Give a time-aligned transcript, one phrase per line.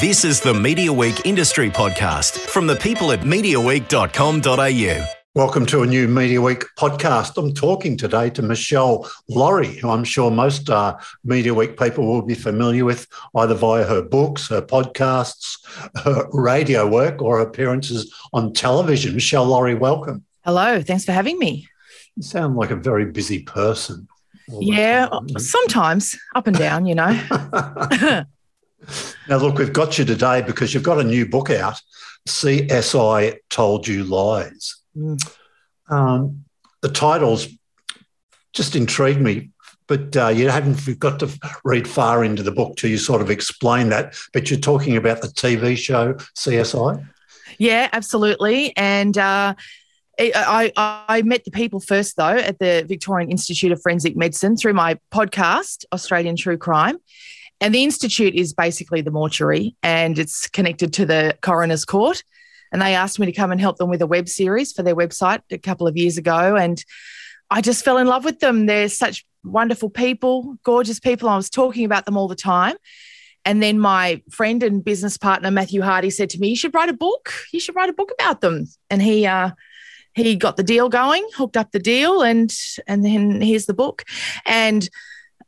[0.00, 5.06] This is the Media Week Industry Podcast from the people at MediaWeek.com.au.
[5.34, 7.38] Welcome to a new Media Week podcast.
[7.38, 12.20] I'm talking today to Meshel Laurie, who I'm sure most uh, Media Week people will
[12.20, 13.06] be familiar with
[13.36, 15.56] either via her books, her podcasts,
[16.04, 19.14] her radio work, or appearances on television.
[19.14, 20.26] Meshel Laurie, welcome.
[20.44, 21.66] Hello, thanks for having me.
[22.16, 24.08] You sound like a very busy person.
[24.60, 25.08] Yeah,
[25.38, 27.18] sometimes up and down, you know.
[29.28, 31.80] now, look, we've got you today because you've got a new book out
[32.28, 34.76] CSI Told You Lies.
[34.96, 35.34] Mm.
[35.88, 36.44] Um,
[36.82, 37.48] the titles
[38.52, 39.50] just intrigued me,
[39.86, 41.30] but uh, you haven't got to
[41.64, 44.14] read far into the book till you sort of explain that.
[44.32, 47.06] But you're talking about the TV show CSI.
[47.58, 49.16] Yeah, absolutely, and.
[49.16, 49.54] Uh,
[50.18, 54.72] I, I, met the people first, though, at the Victorian Institute of Forensic Medicine through
[54.72, 56.96] my podcast, Australian True Crime.
[57.60, 62.22] And the Institute is basically the mortuary and it's connected to the coroner's court
[62.72, 64.96] and they asked me to come and help them with a web series for their
[64.96, 66.56] website a couple of years ago.
[66.56, 66.82] And
[67.50, 68.66] I just fell in love with them.
[68.66, 71.28] They're such wonderful people, gorgeous people.
[71.28, 72.76] I was talking about them all the time.
[73.44, 76.88] And then my friend and business partner Matthew Hardy said to me, "You should write
[76.88, 77.32] a book.
[77.52, 79.50] You should write a book about them." And he uh,
[80.14, 82.52] he got the deal going, hooked up the deal, and
[82.88, 84.02] and then here's the book.
[84.44, 84.88] And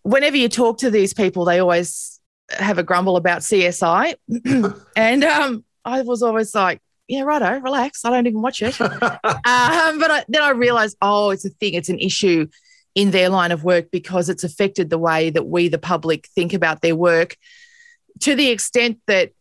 [0.08, 2.20] whenever you talk to these people, they always
[2.50, 4.14] have a grumble about CSI,
[4.96, 8.04] and um, I was always like, yeah, righto, relax.
[8.04, 8.80] I don't even watch it.
[8.80, 8.90] um,
[9.22, 12.48] but I, then I realized, oh, it's a thing, it's an issue
[12.94, 16.52] in their line of work because it's affected the way that we, the public, think
[16.52, 17.36] about their work
[18.20, 19.32] to the extent that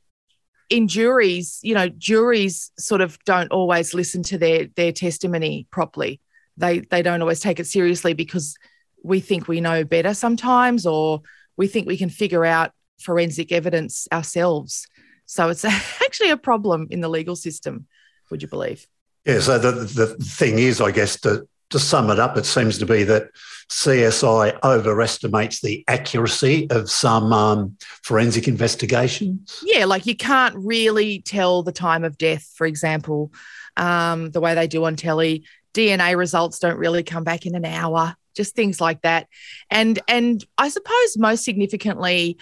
[0.70, 6.20] in juries, you know, juries sort of don't always listen to their their testimony properly.
[6.58, 8.56] They they don't always take it seriously because
[9.04, 11.22] we think we know better sometimes, or
[11.56, 14.88] we think we can figure out forensic evidence ourselves.
[15.26, 17.88] So it's actually a problem in the legal system,
[18.30, 18.88] would you believe?
[19.26, 19.40] Yeah.
[19.40, 22.86] So the, the thing is, I guess, to, to sum it up, it seems to
[22.86, 23.30] be that
[23.70, 29.62] CSI overestimates the accuracy of some um, forensic investigations.
[29.64, 33.34] Yeah, like you can't really tell the time of death, for example,
[33.76, 35.44] um, the way they do on telly.
[35.74, 39.28] DNA results don't really come back in an hour, just things like that.
[39.70, 42.38] And and I suppose most significantly,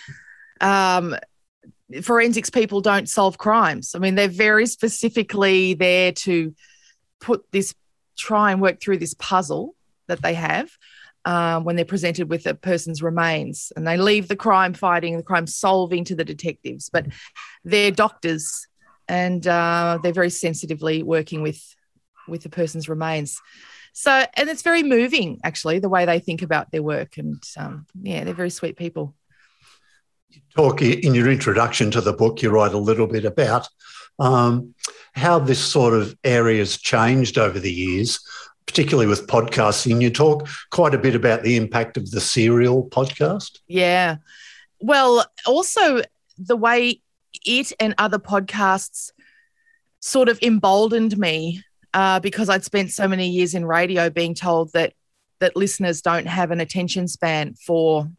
[0.62, 1.16] um,
[2.04, 3.96] forensics people don't solve crimes.
[3.96, 6.54] I mean, they're very specifically there to
[7.20, 7.74] put this,
[8.18, 9.76] try and work through this puzzle
[10.08, 10.70] that they have
[11.26, 13.72] um, when they're presented with a person's remains.
[13.76, 17.08] And they leave the crime fighting, the crime solving to the detectives, but
[17.64, 18.68] they're doctors
[19.08, 21.62] and uh, they're very sensitively working with
[22.28, 23.40] with the person's remains.
[23.98, 27.18] So, and it's very moving, actually, the way they think about their work.
[27.18, 29.16] And um, yeah, they're very sweet people
[30.30, 33.70] You talk in your introduction to the book, you write a little bit about
[34.20, 34.76] um,
[35.14, 38.20] how this sort of area has changed over the years,
[38.66, 40.02] particularly with podcasting.
[40.02, 43.60] You talk quite a bit about the impact of the serial podcast.
[43.66, 44.18] Yeah.
[44.82, 46.02] Well, also
[46.38, 47.00] the way
[47.46, 49.12] it and other podcasts
[50.02, 51.64] sort of emboldened me
[51.96, 54.94] uh, because I'd spent so many years in radio being told that
[55.40, 58.10] that listeners don't have an attention span for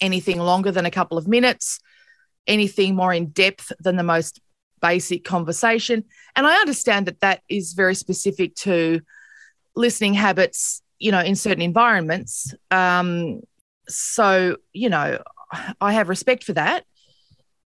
[0.00, 1.78] anything longer than a couple of minutes,
[2.46, 4.40] anything more in depth than the most
[4.80, 6.04] basic conversation.
[6.34, 9.02] And I understand that that is very specific to
[9.76, 12.54] listening habits, you know, in certain environments.
[12.70, 13.40] Um,
[13.88, 15.22] so, you know,
[15.82, 16.84] I have respect for that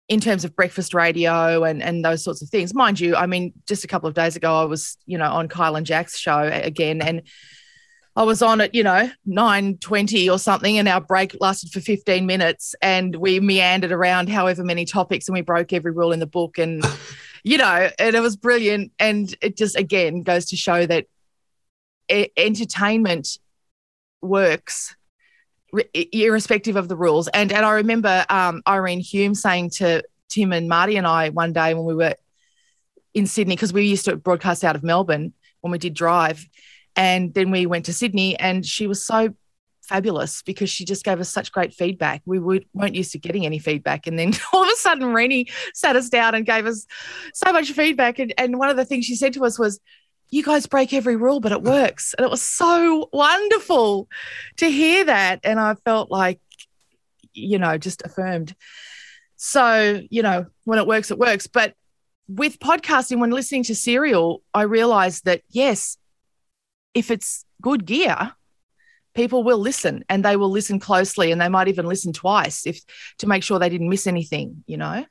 [0.08, 2.74] in terms of breakfast radio and and those sorts of things.
[2.74, 5.48] Mind you, I mean, just a couple of days ago, I was, you know, on
[5.48, 7.22] Kyle and Jack's show again, and
[8.16, 12.26] I was on at, you know, 9.20 or something and our break lasted for 15
[12.26, 16.26] minutes and we meandered around however many topics and we broke every rule in the
[16.26, 16.84] book and,
[17.42, 18.92] you know, and it was brilliant.
[19.00, 21.06] And it just, again, goes to show that
[22.36, 23.38] entertainment
[24.22, 24.94] works
[25.94, 27.28] irrespective of the rules.
[27.28, 31.52] And, and I remember um, Irene Hume saying to Tim and Marty and I one
[31.52, 32.14] day when we were
[33.12, 36.46] in Sydney, because we used to broadcast out of Melbourne when we did Drive
[36.96, 39.34] and then we went to Sydney, and she was so
[39.82, 42.22] fabulous because she just gave us such great feedback.
[42.24, 44.06] We would, weren't used to getting any feedback.
[44.06, 46.86] And then all of a sudden, Rennie sat us down and gave us
[47.34, 48.18] so much feedback.
[48.18, 49.80] And, and one of the things she said to us was,
[50.30, 52.14] you guys break every rule, but it works.
[52.14, 54.08] And it was so wonderful
[54.56, 55.40] to hear that.
[55.44, 56.40] And I felt like,
[57.32, 58.54] you know, just affirmed.
[59.36, 61.46] So, you know, when it works, it works.
[61.46, 61.74] But
[62.28, 65.98] with podcasting, when listening to Serial, I realized that yes,
[66.94, 68.32] if it's good gear,
[69.14, 72.80] people will listen and they will listen closely and they might even listen twice if
[73.18, 75.04] to make sure they didn't miss anything, you know.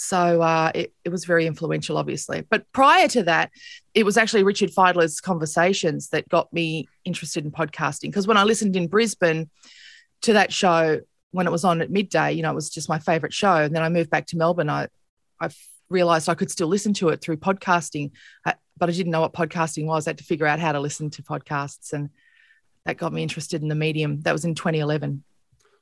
[0.00, 2.46] So uh, it, it was very influential, obviously.
[2.48, 3.50] But prior to that,
[3.94, 8.02] it was actually Richard Fidler's conversations that got me interested in podcasting.
[8.02, 9.50] Because when I listened in Brisbane
[10.22, 11.00] to that show
[11.32, 13.56] when it was on at midday, you know, it was just my favorite show.
[13.56, 14.70] And then I moved back to Melbourne.
[14.70, 14.86] I,
[15.40, 15.48] I
[15.90, 18.12] realized I could still listen to it through podcasting,
[18.44, 20.06] uh, but I didn't know what podcasting was.
[20.06, 21.92] I had to figure out how to listen to podcasts.
[21.92, 22.10] And
[22.84, 24.20] that got me interested in the medium.
[24.20, 25.24] That was in 2011.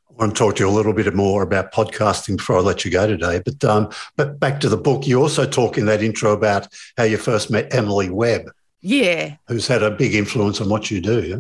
[0.09, 2.85] I want to talk to you a little bit more about podcasting before I let
[2.85, 3.43] you go today.
[3.45, 7.05] But um, but back to the book, you also talk in that intro about how
[7.05, 8.51] you first met Emily Webb.
[8.81, 9.37] Yeah.
[9.49, 11.23] Who's had a big influence on what you do.
[11.23, 11.39] Yeah.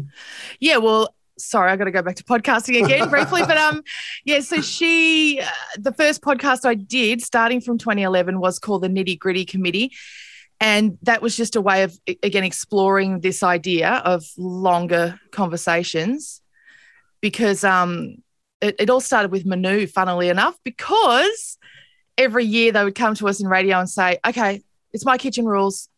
[0.58, 0.76] Yeah.
[0.78, 3.82] Well, sorry, I got to go back to podcasting again briefly, but um,
[4.24, 4.40] yeah.
[4.40, 5.46] So she, uh,
[5.78, 9.92] the first podcast I did, starting from 2011, was called the Nitty Gritty Committee,
[10.60, 16.40] and that was just a way of again exploring this idea of longer conversations,
[17.20, 18.22] because um,
[18.60, 21.58] it, it all started with Manu, funnily enough, because
[22.16, 24.62] every year they would come to us in radio and say, okay,
[24.92, 25.88] it's my kitchen rules.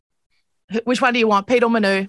[0.84, 2.08] Which one do you want, Pete or Manu?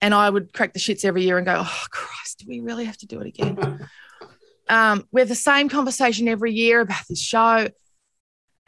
[0.00, 2.84] And I would crack the shits every year and go, oh, Christ, do we really
[2.84, 3.88] have to do it again?
[4.68, 7.68] um, we have the same conversation every year about this show.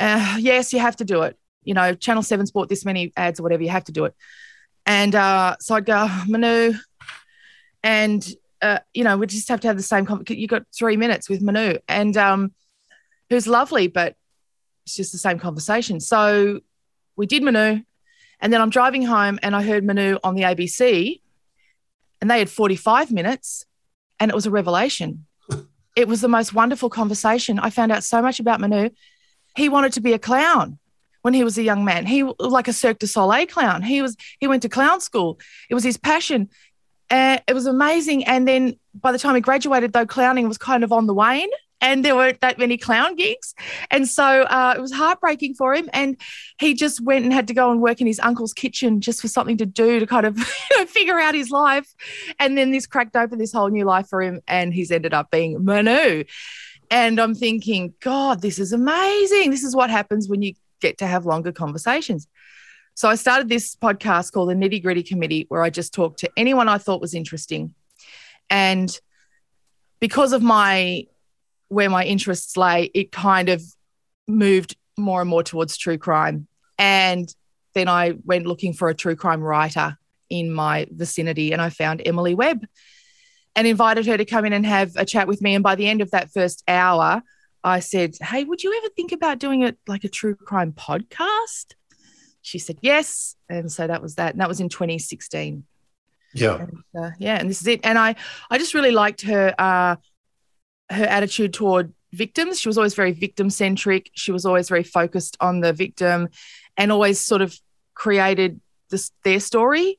[0.01, 1.39] Uh, yes, you have to do it.
[1.63, 4.15] You know, Channel 7's bought this many ads or whatever, you have to do it.
[4.87, 6.75] And uh, so I'd go, Manu.
[7.83, 8.27] And
[8.63, 10.07] uh, you know, we just have to have the same.
[10.29, 12.53] you got three minutes with Manu, and um,
[13.29, 14.17] who's lovely, but
[14.85, 16.01] it's just the same conversation.
[16.01, 16.61] So
[17.17, 17.81] we did Manu,
[18.41, 21.21] and then I'm driving home, and I heard Manu on the ABC,
[22.21, 23.65] and they had 45 minutes,
[24.19, 25.27] and it was a revelation.
[25.97, 27.59] it was the most wonderful conversation.
[27.59, 28.91] I found out so much about Manu.
[29.57, 30.79] He wanted to be a clown
[31.23, 32.07] when he was a young man.
[32.07, 33.83] He like a Cirque du Soleil clown.
[33.83, 35.39] He was he went to clown school.
[35.69, 36.49] It was his passion.
[37.11, 38.25] And it was amazing.
[38.25, 41.51] And then by the time he graduated, though, clowning was kind of on the wane
[41.81, 43.55] and there weren't that many clown gigs.
[43.91, 45.89] And so uh, it was heartbreaking for him.
[45.93, 46.21] And
[46.59, 49.29] he just went and had to go and work in his uncle's kitchen just for
[49.29, 50.39] something to do to kind of
[50.89, 51.89] figure out his life.
[52.39, 54.41] And then this cracked open this whole new life for him.
[54.47, 56.25] And he's ended up being Manu.
[56.91, 59.51] And I'm thinking, God, this is amazing.
[59.51, 62.27] This is what happens when you get to have longer conversations.
[63.01, 66.31] So I started this podcast called the Nitty Gritty Committee, where I just talked to
[66.37, 67.73] anyone I thought was interesting.
[68.51, 68.91] And
[70.01, 71.07] because of my
[71.69, 73.63] where my interests lay, it kind of
[74.29, 76.47] moved more and more towards true crime.
[76.79, 77.35] And
[77.73, 79.97] then I went looking for a true crime writer
[80.29, 82.67] in my vicinity and I found Emily Webb
[83.57, 85.55] and invited her to come in and have a chat with me.
[85.55, 87.23] And by the end of that first hour,
[87.65, 91.77] I said, Hey, would you ever think about doing it like a true crime podcast?
[92.43, 93.37] She said yes.
[93.49, 94.33] And so that was that.
[94.33, 95.65] And that was in 2016.
[96.33, 96.59] Yeah.
[96.61, 97.37] And, uh, yeah.
[97.37, 97.81] And this is it.
[97.85, 98.17] And I,
[98.51, 99.97] I just really liked her, uh,
[100.91, 102.61] her attitude toward victims.
[102.61, 104.11] She was always very victim centric.
[104.15, 106.29] She was always very focused on the victim
[106.77, 107.59] and always sort of
[107.95, 108.61] created
[108.91, 109.99] this, their story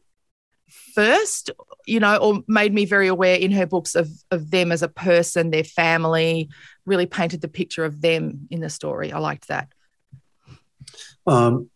[0.93, 1.51] first,
[1.85, 4.87] you know, or made me very aware in her books of, of them as a
[4.87, 6.49] person, their family,
[6.85, 9.11] really painted the picture of them in the story.
[9.11, 9.69] I liked that.
[11.27, 11.69] Um,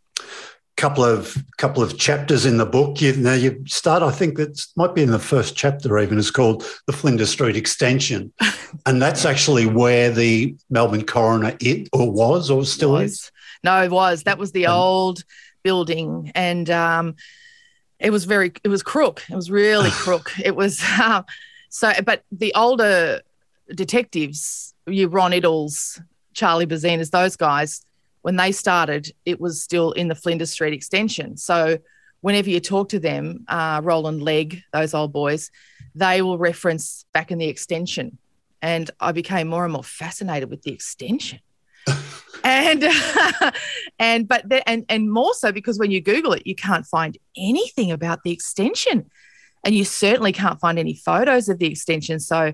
[0.78, 3.02] couple of couple of chapters in the book.
[3.02, 4.04] You now you start.
[4.04, 5.98] I think that might be in the first chapter.
[6.00, 8.34] Even it's called the Flinders Street Extension,
[8.86, 13.12] and that's actually where the Melbourne coroner it or was or still was.
[13.12, 13.32] is.
[13.64, 14.24] No, it was.
[14.24, 15.24] That was the um, old
[15.64, 17.16] building, and um,
[18.00, 18.52] it was very.
[18.64, 19.24] It was crook.
[19.30, 20.32] It was really crook.
[20.44, 21.24] It was uh,
[21.70, 21.94] so.
[22.04, 23.22] But the older
[23.74, 26.02] detectives, you Ron Iddles,
[26.34, 27.86] Charlie Bezzinas, those guys
[28.26, 31.38] when they started, it was still in the Flinders Street extension.
[31.38, 31.78] So
[32.22, 35.52] whenever you talk to them, uh, Roland Legg, those old boys,
[35.94, 38.18] they will reference back in the extension.
[38.64, 41.38] And I became more and more fascinated with the extension.
[42.44, 42.84] and
[44.00, 47.20] and but the, and and more so because when you google it you can't find
[47.38, 49.06] anything about the extension
[49.64, 52.54] and you certainly can't find any photos of the extension so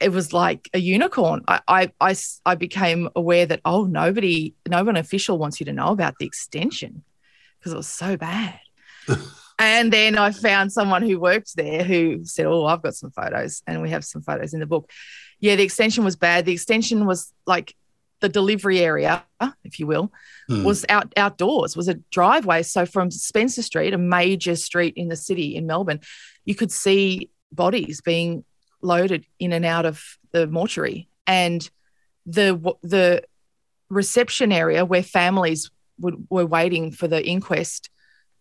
[0.00, 1.42] it was like a unicorn.
[1.46, 5.72] I, I, I, I, became aware that, oh, nobody, no one official wants you to
[5.72, 7.04] know about the extension
[7.58, 8.58] because it was so bad.
[9.58, 13.62] and then I found someone who worked there who said, oh, I've got some photos.
[13.66, 14.90] And we have some photos in the book.
[15.40, 16.46] Yeah, the extension was bad.
[16.46, 17.74] The extension was like
[18.20, 19.24] the delivery area,
[19.62, 20.10] if you will,
[20.48, 20.64] hmm.
[20.64, 22.62] was out outdoors, was a driveway.
[22.62, 26.00] So from Spencer Street, a major street in the city in Melbourne,
[26.46, 28.44] you could see bodies being
[28.82, 30.02] loaded in and out of
[30.32, 31.08] the mortuary.
[31.26, 31.68] And
[32.24, 33.22] the the
[33.88, 37.88] reception area where families would, were waiting for the inquest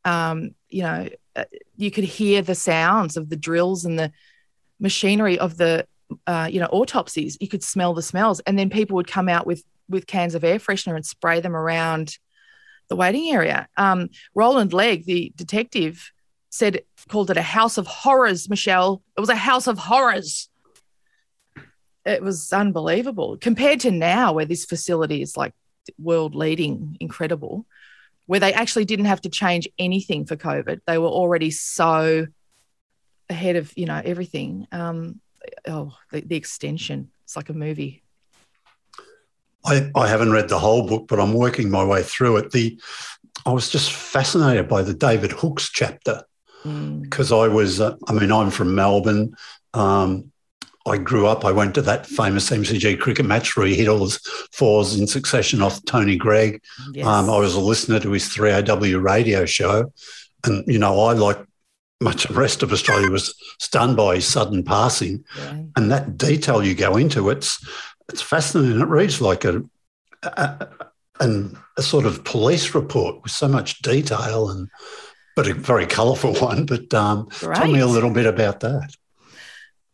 [0.04, 1.44] um, you know uh,
[1.76, 4.12] you could hear the sounds of the drills and the
[4.80, 5.86] machinery of the
[6.28, 7.38] uh, you know autopsies.
[7.40, 8.40] You could smell the smells.
[8.42, 11.56] And then people would come out with with cans of air freshener and spray them
[11.56, 12.18] around
[12.88, 13.68] the waiting area.
[13.78, 16.12] Um, Roland Legg, the detective,
[16.50, 18.48] said called it a house of horrors.
[18.48, 20.50] Meshel, it was a house of horrors.
[22.06, 25.54] It was unbelievable compared to now, where this facility is like
[25.98, 27.66] world leading, incredible,
[28.28, 30.82] where they actually didn't have to change anything for COVID.
[30.86, 32.28] They were already so
[33.30, 34.68] ahead of you know everything.
[34.72, 35.20] Um,
[35.68, 37.12] oh, the, the extension.
[37.24, 38.04] It's like a movie.
[39.66, 42.52] I, I haven't read the whole book, but I'm working my way through it.
[42.52, 42.80] The
[43.48, 46.22] I was just fascinated by the David Hookes chapter
[47.02, 47.44] because mm.
[47.44, 49.36] I was, uh, I mean, I'm from Melbourne.
[49.74, 50.32] Um,
[50.88, 54.04] I grew up, I went to that famous MCG cricket match where he hit all
[54.04, 54.18] his
[54.52, 56.62] fours in succession off Tony Greig.
[56.94, 57.08] Yes.
[57.08, 59.92] Um, I was a listener to his 3AW radio show.
[60.44, 61.44] And, you know, I, like
[62.02, 65.26] much of the rest of Australia, was stunned by his sudden passing.
[65.38, 65.64] Yeah.
[65.76, 67.66] And that detail you go into, it's
[68.10, 68.80] it's fascinating.
[68.80, 69.64] It reads like a,
[70.22, 70.68] a,
[71.20, 74.70] a, a sort of police report with so much detail and
[75.36, 76.66] but a very colourful one.
[76.66, 78.96] But um, tell me a little bit about that.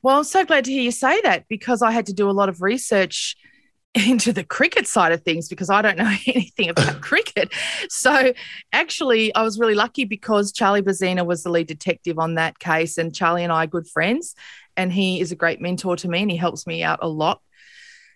[0.04, 2.32] Well, I'm so glad to hear you say that because I had to do a
[2.32, 3.36] lot of research
[3.94, 7.54] into the cricket side of things because I don't know anything about cricket.
[7.90, 8.34] So
[8.72, 12.98] actually, I was really lucky because Charlie Bezzina was the lead detective on that case,
[12.98, 14.36] and Charlie and I are good friends,
[14.78, 17.42] and he is a great mentor to me, and he helps me out a lot.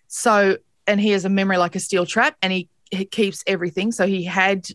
[0.08, 0.56] So,
[0.86, 3.92] and he has a memory like a steel trap, and he, he keeps everything.
[3.92, 4.66] So he had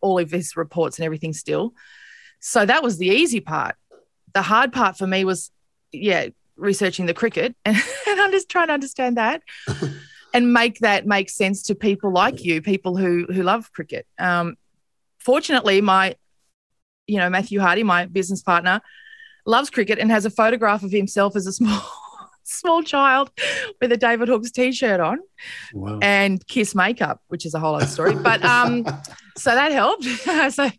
[0.00, 1.74] all of his reports and everything still.
[2.40, 3.76] So that was the easy part.
[4.34, 5.50] The hard part for me was,
[5.92, 7.76] yeah, researching the cricket, and,
[8.08, 9.42] and I'm just trying to understand that.
[10.34, 14.06] and make that make sense to people like you, people who who love cricket.
[14.18, 14.56] Um,
[15.20, 16.16] fortunately, my,
[17.06, 18.80] you know, Matthew Hardy, my business partner,
[19.46, 21.80] loves cricket and has a photograph of himself as a small
[22.54, 23.30] small child
[23.80, 25.18] with a David Hookes t-shirt on
[25.72, 25.98] wow.
[26.02, 28.14] and kiss makeup, which is a whole other story.
[28.14, 28.84] But um,
[29.36, 30.04] so that helped.
[30.50, 30.70] so,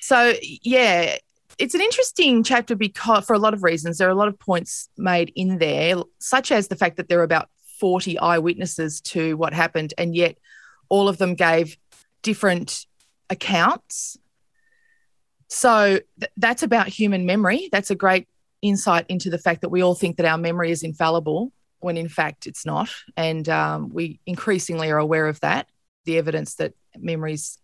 [0.00, 1.16] so yeah,
[1.58, 3.98] it's an interesting chapter because for a lot of reasons.
[3.98, 7.20] There are a lot of points made in there, such as the fact that there
[7.20, 7.48] are about
[7.80, 10.36] 40 eyewitnesses to what happened, and yet
[10.88, 11.76] all of them gave
[12.22, 12.86] different
[13.30, 14.16] accounts.
[15.48, 17.68] So th- that's about human memory.
[17.70, 18.26] That's a great
[18.64, 22.08] insight into the fact that we all think that our memory is infallible when in
[22.08, 22.88] fact it's not.
[23.16, 25.68] And um, we increasingly are aware of that,
[26.06, 27.58] the evidence that memories,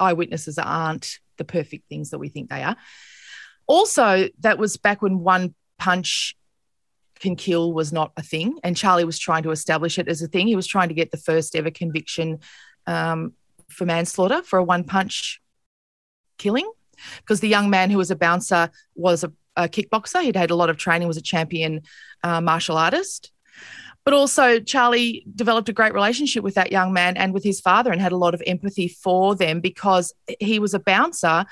[0.00, 2.76] eyewitnesses aren't the perfect things that we think they are.
[3.66, 6.36] Also, that was back when one punch
[7.20, 8.58] can kill was not a thing.
[8.64, 10.46] And Charlie was trying to establish it as a thing.
[10.46, 12.38] He was trying to get the first ever conviction
[12.86, 13.34] um,
[13.68, 15.40] for manslaughter for a one punch
[16.38, 16.70] killing
[17.18, 20.22] because the young man who was a bouncer was a a kickboxer.
[20.22, 21.82] He'd had a lot of training, was a champion
[22.22, 23.32] uh, martial artist.
[24.04, 27.90] But also, Charlie developed a great relationship with that young man and with his father
[27.90, 31.44] and had a lot of empathy for them because he was a bouncer,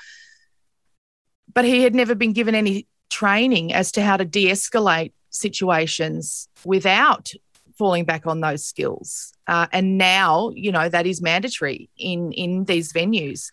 [1.53, 6.47] but he had never been given any training as to how to de escalate situations
[6.63, 7.33] without
[7.77, 9.33] falling back on those skills.
[9.47, 13.51] Uh, and now, you know, that is mandatory in in these venues.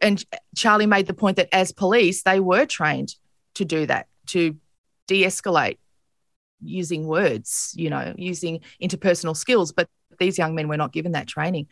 [0.00, 3.16] And Charlie made the point that as police, they were trained
[3.54, 4.56] to do that, to
[5.06, 5.78] de escalate
[6.60, 9.72] using words, you know, using interpersonal skills.
[9.72, 11.66] But these young men were not given that training.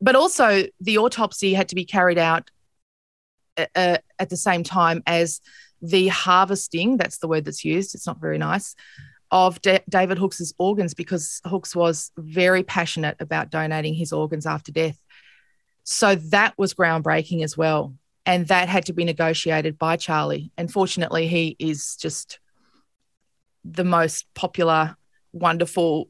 [0.00, 2.50] But also, the autopsy had to be carried out
[3.56, 5.40] uh, uh at the same time as
[5.82, 8.74] the harvesting that's the word that's used, it's not very nice
[9.30, 14.72] of D- David Hookes's organs because Hookes was very passionate about donating his organs after
[14.72, 15.00] death.
[15.84, 17.94] So that was groundbreaking as well
[18.26, 20.52] and that had to be negotiated by Charlie.
[20.56, 22.38] And fortunately, he is just
[23.64, 24.96] the most popular,
[25.32, 26.08] wonderful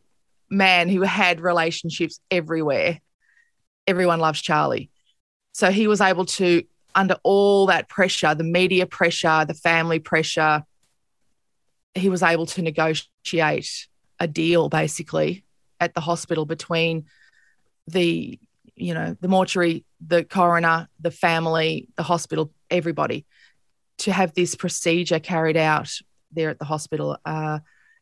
[0.50, 3.00] man who had relationships everywhere.
[3.86, 4.90] Everyone loves Charlie.
[5.52, 6.62] So he was able to,
[6.94, 10.64] under all that pressure, the media pressure, the family pressure,
[11.94, 13.88] he was able to negotiate
[14.18, 15.44] a deal basically
[15.80, 17.06] at the hospital between
[17.86, 18.38] the
[18.80, 23.26] you know, the mortuary, the coroner, the family, the hospital, everybody
[23.98, 25.90] to have this procedure carried out
[26.32, 27.18] there at the hospital.
[27.24, 27.58] Uh,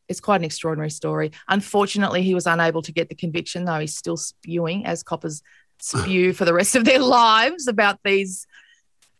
[0.07, 1.31] it's quite an extraordinary story.
[1.47, 5.43] Unfortunately, he was unable to get the conviction, though he's still spewing as coppers
[5.81, 8.47] spew for the rest of their lives about these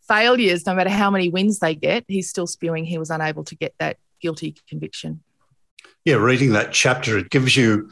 [0.08, 2.06] failures, no matter how many wins they get.
[2.08, 2.86] He's still spewing.
[2.86, 5.22] He was unable to get that guilty conviction.
[6.06, 7.90] Yeah, reading that chapter, it gives you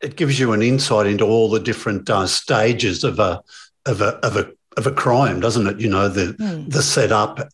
[0.00, 3.42] it gives you an insight into all the different uh, stages of a
[3.86, 5.80] of a of a of a crime, doesn't it?
[5.80, 6.70] You know the mm.
[6.70, 7.48] the setup,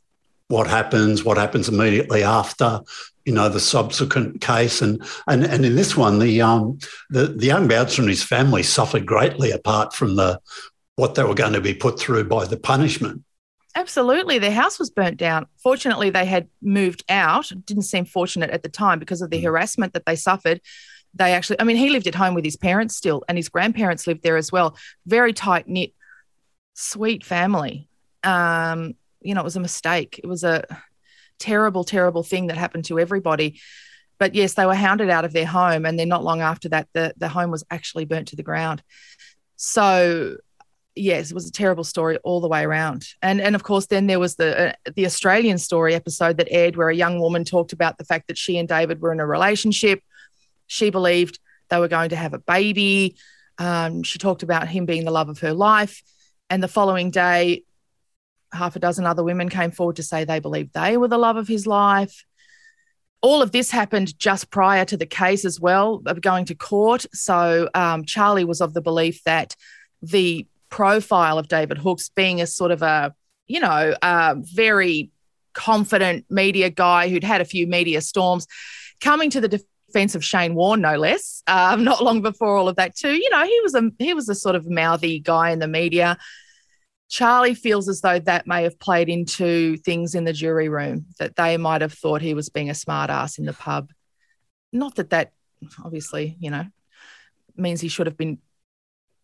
[0.49, 2.81] what happens, what happens immediately after,
[3.25, 4.83] you know, the subsequent case.
[4.83, 6.79] And and, and in this one, the um
[7.11, 10.41] the, the young bouncer and his family suffered greatly apart from the
[10.97, 13.23] what they were going to be put through by the punishment.
[13.77, 14.39] Absolutely.
[14.39, 15.47] Their house was burnt down.
[15.61, 17.51] Fortunately, they had moved out.
[17.51, 19.45] It didn't seem fortunate at the time because of the mm.
[19.45, 20.61] harassment that they suffered.
[21.15, 24.07] They actually, I mean, he lived at home with his parents still, and his grandparents
[24.07, 24.77] lived there as well.
[25.07, 25.93] Very tight knit,
[26.75, 27.89] sweet family.
[28.23, 30.21] Um, you know, it was a mistake.
[30.23, 30.65] It was a
[31.39, 33.61] terrible, terrible thing that happened to everybody.
[34.19, 36.89] But yes, they were hounded out of their home, and then not long after that,
[36.93, 38.83] the the home was actually burnt to the ground.
[39.57, 40.37] So
[40.95, 43.07] yes, it was a terrible story all the way around.
[43.23, 46.77] And and of course, then there was the uh, the Australian story episode that aired
[46.77, 49.27] where a young woman talked about the fact that she and David were in a
[49.27, 50.01] relationship.
[50.67, 53.17] She believed they were going to have a baby.
[53.59, 56.03] Um, she talked about him being the love of her life.
[56.51, 57.65] And the following day,
[58.53, 61.37] half a dozen other women came forward to say they believed they were the love
[61.37, 62.25] of his life.
[63.21, 67.07] All of this happened just prior to the case as well of going to court.
[67.13, 69.57] So um, Charlie was of the belief that
[70.03, 73.15] the profile of David Hookes being a sort of a,
[73.47, 75.11] you know, a very
[75.55, 78.47] confident media guy who'd had a few media storms,
[79.01, 79.65] coming to the
[79.95, 81.43] defense of Shane Warne, no less.
[81.47, 83.15] Um, not long before all of that, too.
[83.15, 86.19] You know, he was a he was a sort of mouthy guy in the media.
[87.09, 91.37] Charlie feels as though that may have played into things in the jury room, that
[91.37, 93.91] they might have thought he was being a smartass in the pub.
[94.73, 95.33] Not that that
[95.85, 96.65] obviously, you know,
[97.57, 98.39] means he should have been.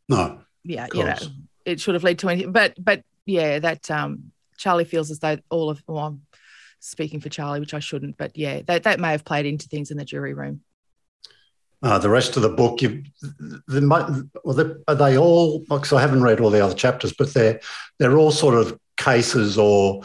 [0.08, 0.40] No.
[0.62, 1.16] Yeah, you know,
[1.64, 2.52] it should have led to anything.
[2.52, 6.20] But, but yeah, that um, Charlie feels as though all of, well,
[6.80, 9.90] speaking for Charlie, which I shouldn't, but yeah, that, that may have played into things
[9.90, 10.62] in the jury room.
[11.82, 15.60] Uh, the rest of the book, you, the, well, are they all?
[15.60, 17.58] Because I haven't read all the other chapters, but they're
[17.98, 20.02] they're all sort of cases or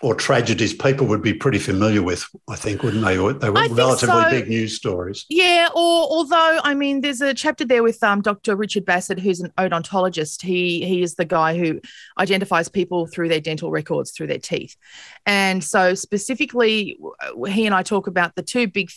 [0.00, 2.24] or tragedies people would be pretty familiar with.
[2.48, 3.16] I think, wouldn't they?
[3.16, 4.30] They were relatively so.
[4.30, 5.26] big news stories.
[5.28, 5.68] Yeah.
[5.74, 8.54] Or although I mean, there's a chapter there with um, Dr.
[8.54, 10.42] Richard Bassed, who's an odontologist.
[10.42, 11.80] He he is the guy who
[12.18, 14.76] identifies people through their dental records, through their teeth,
[15.26, 16.98] and so specifically,
[17.48, 18.90] he and I talk about the two big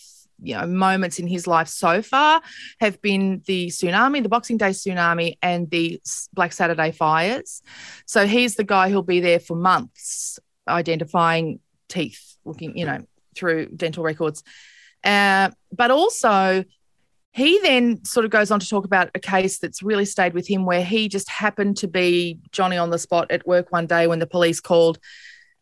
[0.43, 2.41] you know moments in his life so far
[2.79, 5.99] have been the tsunami, the Boxing Day tsunami, and the
[6.33, 7.61] Black Saturday fires.
[8.05, 10.39] So he's the guy who'll be there for months
[10.71, 13.05] identifying teeth, looking you know
[13.35, 14.43] through dental records.
[15.03, 16.63] Uh, but also,
[17.33, 20.47] he then sort of goes on to talk about a case that's really stayed with
[20.47, 24.05] him where he just happened to be Johnny on the spot at work one day
[24.07, 24.99] when the police called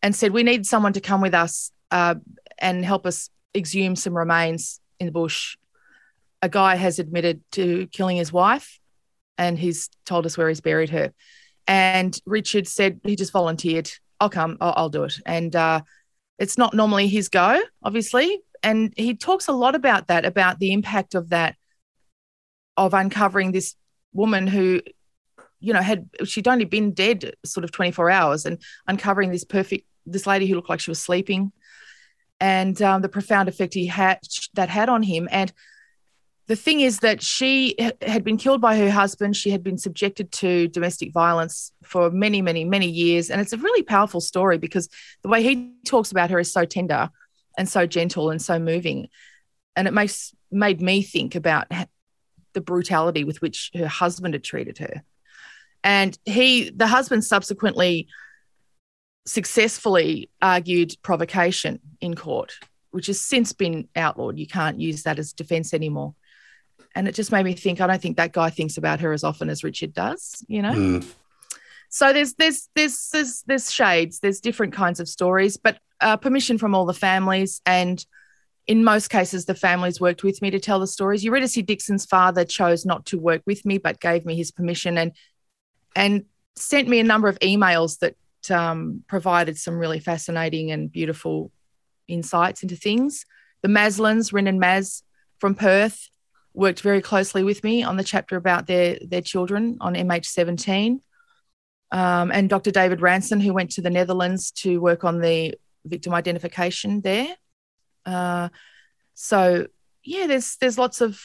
[0.01, 2.15] and said, We need someone to come with us uh,
[2.57, 5.57] and help us exhumed some remains in the bush.
[6.41, 8.79] A guy has admitted to killing his wife
[9.37, 11.13] and he's told us where he's buried her.
[11.67, 13.91] And Richard said he just volunteered.
[14.19, 15.15] I'll come, I'll, I'll do it.
[15.25, 15.81] And uh,
[16.37, 18.41] it's not normally his go, obviously.
[18.61, 21.55] And he talks a lot about that, about the impact of that,
[22.75, 23.75] of uncovering this
[24.13, 24.81] woman who,
[25.59, 29.87] you know, had she'd only been dead sort of 24 hours and uncovering this perfect,
[30.05, 31.51] this lady who looked like she was sleeping
[32.39, 34.19] and um, the profound effect he had
[34.53, 35.27] that had on him.
[35.31, 35.51] And
[36.49, 39.37] the thing is that she had been killed by her husband.
[39.37, 43.29] She had been subjected to domestic violence for many, many, many years.
[43.29, 44.89] And it's a really powerful story because
[45.21, 47.11] the way he talks about her is so tender
[47.55, 49.09] and so gentle and so moving.
[49.75, 51.67] And it makes made me think about
[52.53, 55.03] the brutality with which her husband had treated her.
[55.83, 58.07] And he, the husband subsequently
[59.27, 62.53] successfully argued provocation in court,
[62.89, 64.39] which has since been outlawed.
[64.39, 66.15] You can't use that as defense anymore.
[66.95, 69.23] And it just made me think, I don't think that guy thinks about her as
[69.23, 70.73] often as Richard does, you know?
[70.73, 71.05] Mm.
[71.89, 76.57] So there's there's there's there's there's shades, there's different kinds of stories, but uh, permission
[76.57, 78.05] from all the families and
[78.67, 81.23] in most cases, the families worked with me to tell the stories.
[81.23, 85.11] Eurydice Dixon's father chose not to work with me, but gave me his permission and
[85.95, 86.25] and
[86.55, 88.15] sent me a number of emails that
[88.51, 91.51] um, provided some really fascinating and beautiful
[92.07, 93.25] insights into things.
[93.63, 95.01] The Maslins, Rin and Maz
[95.39, 96.09] from Perth,
[96.53, 100.99] worked very closely with me on the chapter about their their children on MH17.
[101.91, 102.71] Um, and Dr.
[102.71, 107.35] David Ranson, who went to the Netherlands to work on the victim identification there.
[108.05, 108.49] Uh,
[109.15, 109.67] so
[110.03, 111.21] yeah, there's there's lots of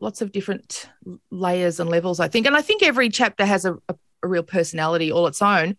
[0.00, 0.88] lots of different
[1.30, 4.42] layers and levels, I think, and I think every chapter has a, a, a real
[4.42, 5.76] personality all its own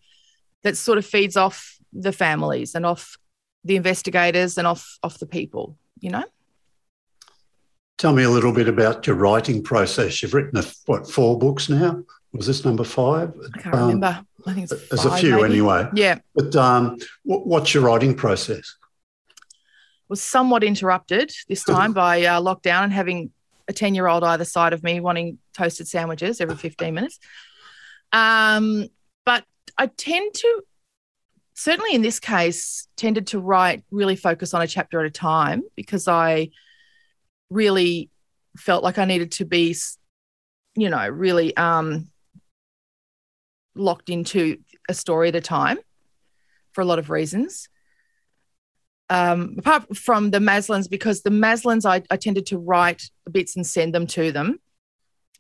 [0.64, 3.18] that sort of feeds off the families and off
[3.64, 6.24] the investigators and off off the people you know
[7.98, 11.70] tell me a little bit about your writing process you've written a, what four books
[11.70, 15.36] now was this number five i can't um, remember I think it's There's a few
[15.36, 15.46] maybe.
[15.46, 15.88] anyway.
[15.94, 18.76] Yeah, But um, wh- what's your writing process?
[20.10, 23.32] was somewhat interrupted this time by uh, lockdown and having
[23.68, 27.20] a 10 year old either side of me wanting toasted sandwiches every 15 minutes.
[28.12, 28.90] Um,
[29.26, 29.46] but
[29.78, 30.62] I tend to,
[31.54, 35.64] certainly in this case, tended to write, really focus on a chapter at a time
[35.76, 36.50] because I
[37.54, 38.10] really
[38.58, 39.76] felt like I needed to be,
[40.76, 42.10] you know, really um,
[43.76, 44.58] locked into
[44.90, 45.80] a story at a time
[46.74, 47.70] for a lot of reasons
[49.14, 53.66] um, apart from the Maslins, because the Maslins, I, I tended to write bits and
[53.66, 54.60] send them to them,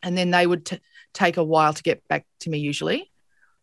[0.02, 0.80] and then they would t-
[1.14, 3.12] take a while to get back to me usually.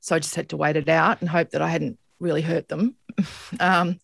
[0.01, 2.69] So I just had to wait it out and hope that I hadn't really hurt
[2.69, 2.97] them.
[3.61, 4.01] um,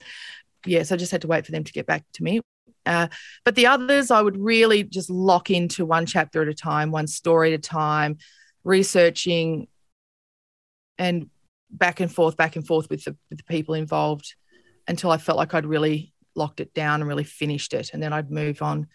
[0.64, 2.40] yeah, so I just had to wait for them to get back to me.
[2.86, 3.08] Uh,
[3.44, 7.06] but the others, I would really just lock into one chapter at a time, one
[7.06, 8.18] story at a time,
[8.64, 9.68] researching
[10.98, 11.28] and
[11.70, 14.34] back and forth, back and forth with the, with the people involved
[14.88, 17.90] until I felt like I'd really locked it down and really finished it.
[17.92, 18.86] And then I'd move on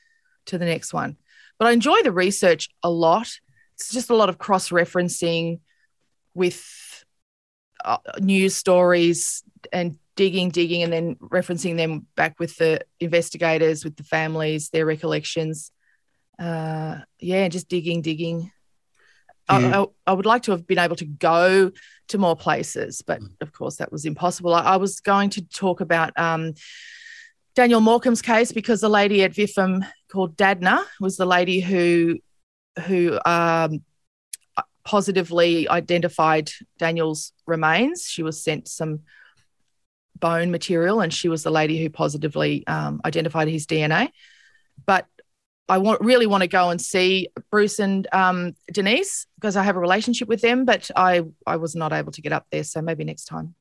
[0.47, 1.17] to the next one.
[1.59, 3.27] But I enjoy the research a lot.
[3.75, 5.59] It's just a lot of cross referencing
[6.33, 7.03] with
[7.83, 13.95] uh, news stories and digging, digging, and then referencing them back with the investigators, with
[13.95, 15.71] the families, their recollections.
[16.37, 18.51] Uh, yeah, just digging, digging.
[19.49, 21.71] I, I, I would like to have been able to go
[22.09, 24.53] to more places, but of course that was impossible.
[24.53, 26.53] I, I was going to talk about um,
[27.55, 32.19] Daniel Morcombe's case because the lady at VIFM called Dadna was the lady who
[32.85, 33.83] who um,
[34.85, 38.03] positively identified Daniel's remains.
[38.03, 38.99] She was sent some
[40.21, 44.09] bone material, and she was the lady who positively um, identified his DNA.
[44.85, 45.05] But
[45.67, 49.75] I want, really want to go and see Bruce and um, Denise because I have
[49.75, 52.63] a relationship with them, but I, I was not able to get up there.
[52.63, 53.55] So maybe next time.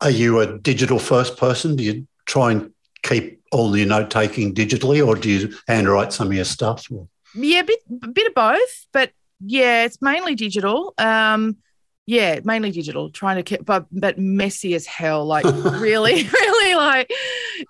[0.00, 1.76] Are you a digital first person?
[1.76, 6.28] Do you try and keep all your note taking digitally, or do you handwrite some
[6.28, 6.86] of your stuff?
[6.90, 9.10] Or- Yeah, a bit, a bit of both, but
[9.40, 10.94] yeah, it's mainly digital.
[10.98, 11.56] Um,
[12.10, 13.08] yeah, mainly digital.
[13.08, 15.24] Trying to keep, but but messy as hell.
[15.24, 17.08] Like really, really like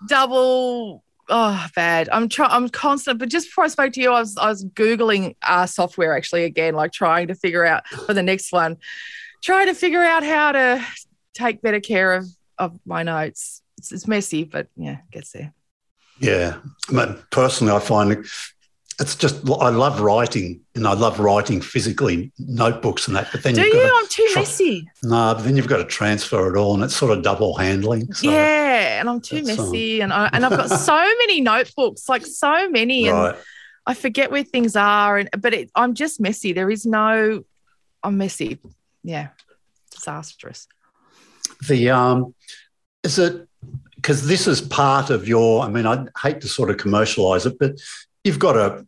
[0.09, 1.05] double.
[1.29, 2.09] Oh, bad.
[2.11, 2.51] I'm trying.
[2.51, 3.19] I'm constant.
[3.19, 6.45] But just before I spoke to you, I was I was googling uh, software actually
[6.45, 8.79] again, like trying to figure out for the next one,
[9.43, 10.87] trying to figure out how to
[11.35, 12.27] take better care of
[12.59, 13.61] of my notes.
[13.77, 15.53] It's, it's messy, but yeah, gets there.
[16.19, 18.27] Yeah, but personally, I find
[19.01, 23.29] it's just I love writing, and I love writing physically, notebooks and that.
[23.33, 23.83] But then Do you've you?
[23.83, 24.89] got I'm too try- messy.
[25.03, 27.57] to, no, but then you've got to transfer it all, and it's sort of double
[27.57, 28.13] handling.
[28.13, 32.09] So, yeah, and I'm too um, messy, and I and I've got so many notebooks,
[32.09, 33.35] like so many, and.
[33.87, 36.53] I forget where things are, and but it, I'm just messy.
[36.53, 37.43] There is no,
[38.05, 38.61] I'm messy.
[39.03, 39.29] Yeah,
[39.91, 40.69] disastrous.
[41.67, 42.35] The um,
[43.03, 43.49] is it
[43.97, 45.63] because this is part of your?
[45.63, 47.81] I mean, I hate to sort of commercialize it, but
[48.23, 48.87] you've got a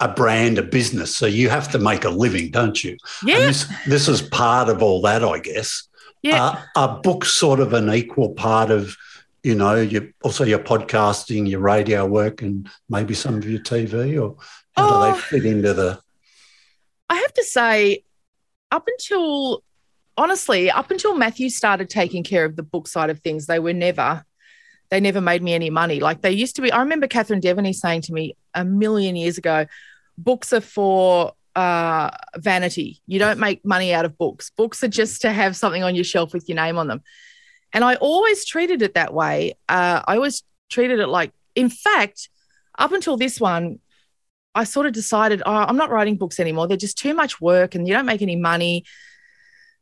[0.00, 2.96] a brand, a business, so you have to make a living, don't you?
[3.22, 5.88] And Yeah, this this is part of all that, I guess.
[6.22, 6.40] yeah.
[6.42, 8.96] Are, are books sort of an equal part of,
[9.42, 14.20] you know, your also your podcasting, your radio work, and maybe some of your TV,
[14.20, 14.36] or
[14.76, 15.12] how do Oh.
[15.12, 15.98] they fit into the?
[17.10, 18.04] I have to say,
[18.72, 19.62] up until
[20.16, 23.72] honestly, up until Matthew started taking care of the book side of things, they were
[23.72, 24.24] never,
[24.94, 25.98] they never made me any money.
[25.98, 26.70] Like they used to be.
[26.70, 29.66] I remember Catherine Deveny saying to me a million years ago,
[30.16, 33.02] books are for uh, vanity.
[33.08, 34.50] You don't make money out of books.
[34.50, 37.02] Books are just to have something on your shelf with your name on them.
[37.72, 39.54] And I always treated it that way.
[39.68, 42.28] Uh, I always treated it like, in fact,
[42.78, 43.80] up until this one,
[44.54, 46.68] I sort of decided, oh, I'm not writing books anymore.
[46.68, 48.84] They're just too much work and you don't make any money.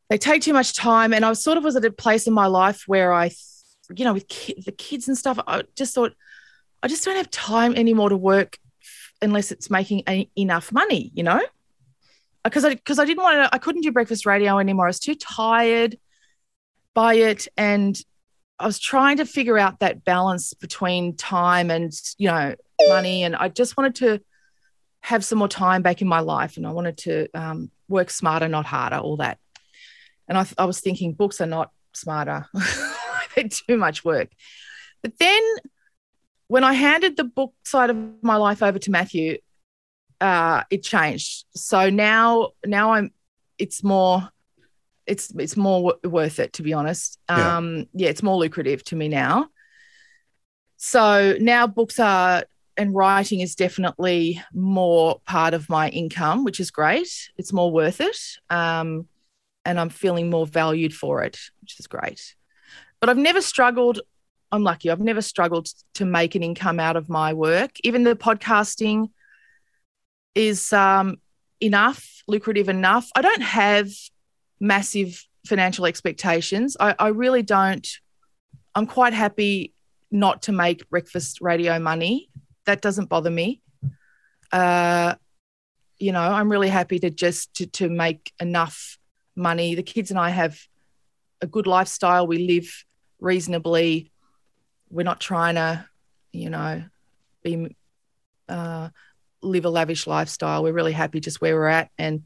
[0.09, 1.13] They take too much time.
[1.13, 3.33] And I sort of was at a place in my life where I,
[3.97, 6.13] you know, with ki- the kids and stuff, I just thought,
[6.83, 8.59] I just don't have time anymore to work
[9.21, 11.41] unless it's making a, enough money, you know?
[12.45, 14.87] Because I, because I didn't want to, I couldn't do breakfast radio anymore.
[14.87, 15.97] I was too tired
[16.93, 17.47] by it.
[17.57, 17.97] And
[18.59, 22.55] I was trying to figure out that balance between time and, you know,
[22.89, 23.23] money.
[23.23, 24.21] And I just wanted to,
[25.03, 28.49] have some more time back in my life and I wanted to um, work smarter,
[28.49, 29.39] not harder, all that.
[30.29, 32.47] And I, I was thinking books are not smarter,
[33.35, 34.31] too much work.
[35.03, 35.43] But then
[36.49, 39.39] when I handed the book side of my life over to Matthew,
[40.21, 41.47] uh, it changed.
[41.55, 43.13] So now, now I'm,
[43.59, 44.29] it's more,
[45.05, 47.19] it's it's more w- worth it to be honest.
[47.29, 47.57] Yeah.
[47.57, 49.49] Um, yeah, it's more lucrative to me now.
[50.77, 52.45] So now books are
[52.77, 57.31] and writing is definitely more part of my income, which is great.
[57.37, 58.17] It's more worth it.
[58.51, 59.09] Um,
[59.65, 62.35] and I'm feeling more valued for it, which is great.
[63.03, 64.01] But I've never struggled.
[64.53, 64.89] I'm lucky.
[64.89, 67.73] I've never struggled to make an income out of my work.
[67.83, 69.11] Even the podcasting
[70.37, 71.17] is um,
[71.61, 73.11] enough, lucrative enough.
[73.17, 73.89] I don't have
[74.61, 76.77] massive financial expectations.
[76.79, 77.89] I, I really don't.
[78.77, 79.75] I'm quite happy
[80.13, 82.31] not to make breakfast radio money.
[82.67, 83.63] That doesn't bother me.
[84.53, 85.17] Uh,
[85.99, 88.97] you know, I'm really happy to just to, to make enough
[89.35, 89.75] money.
[89.75, 90.57] The kids and I have
[91.41, 92.29] a good lifestyle.
[92.29, 92.85] We live
[93.23, 94.11] reasonably.
[94.91, 95.87] We're not trying to,
[96.33, 96.85] you know,
[97.43, 97.75] be
[98.49, 98.91] uh,
[99.41, 100.63] live a lavish lifestyle.
[100.63, 102.23] We're really happy just where we're at, and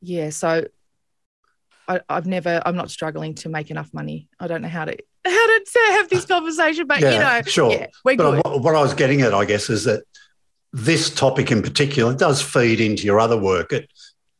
[0.00, 0.30] yeah.
[0.30, 0.66] So
[1.88, 2.62] I, have never.
[2.64, 4.28] I'm not struggling to make enough money.
[4.40, 7.72] I don't know how to how to have this conversation, but yeah, you know, sure.
[7.72, 8.62] Yeah, we're but good.
[8.62, 10.04] what I was getting at, I guess, is that
[10.72, 13.72] this topic in particular does feed into your other work.
[13.72, 13.90] It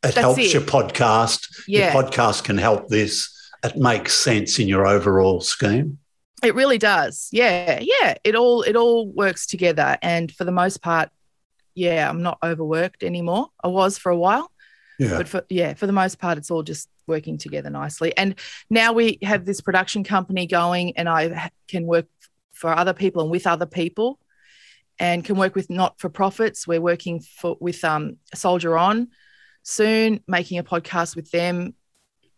[0.03, 0.53] it helps it.
[0.53, 1.63] your podcast.
[1.67, 1.93] Yeah.
[1.93, 3.32] Your podcast can help this.
[3.63, 5.99] It makes sense in your overall scheme.
[6.43, 7.29] It really does.
[7.31, 7.79] Yeah.
[7.81, 8.15] Yeah.
[8.23, 9.97] It all it all works together.
[10.01, 11.09] And for the most part,
[11.73, 13.47] yeah, I'm not overworked anymore.
[13.63, 14.51] I was for a while.
[14.99, 15.17] Yeah.
[15.17, 18.15] But for yeah, for the most part, it's all just working together nicely.
[18.17, 18.35] And
[18.69, 22.05] now we have this production company going, and I can work
[22.53, 24.19] for other people and with other people,
[24.99, 26.67] and can work with not for profits.
[26.67, 29.09] We're working for with um, Soldier On
[29.63, 31.73] soon, making a podcast with them.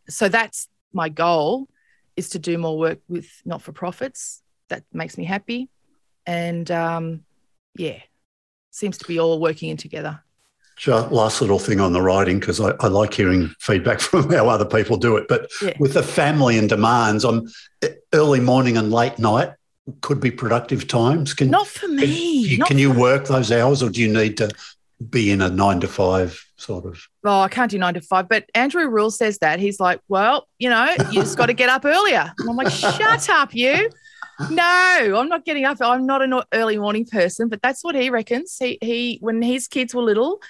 [0.08, 1.68] So that's my goal
[2.16, 4.42] is to do more work with not for profits.
[4.70, 5.70] That makes me happy.
[6.26, 7.24] And um,
[7.76, 8.00] yeah,
[8.72, 10.22] seems to be all working in together.
[10.78, 14.50] Just last little thing on the writing because I, I, like hearing feedback from how
[14.50, 15.28] other people do it.
[15.28, 15.74] But yeah.
[15.80, 17.48] with the family and demands on
[18.14, 19.54] early morning and late night
[20.02, 21.34] could be productive times.
[21.34, 22.58] Can not for me.
[22.58, 24.50] Can, can you work those hours, or do you need to
[25.10, 27.02] be in a nine to five sort of.
[27.24, 28.30] Oh, I can't do nine to five.
[28.30, 29.60] But Andrew Rule says that.
[29.60, 32.32] He's like, well, you know, you just got to get up earlier.
[32.40, 33.90] And I'm like, shut up, you.
[34.50, 35.78] No, I'm not getting up.
[35.82, 38.58] I'm not an early morning person, but that's what he reckons.
[38.60, 40.42] He, he when his kids were little,